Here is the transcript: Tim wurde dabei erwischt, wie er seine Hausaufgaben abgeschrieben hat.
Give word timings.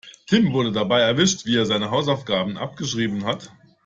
Tim 0.25 0.51
wurde 0.51 0.71
dabei 0.71 1.01
erwischt, 1.01 1.45
wie 1.45 1.55
er 1.57 1.67
seine 1.67 1.91
Hausaufgaben 1.91 2.57
abgeschrieben 2.57 3.25
hat. 3.25 3.51